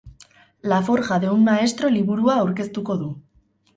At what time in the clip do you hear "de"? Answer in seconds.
1.25-1.29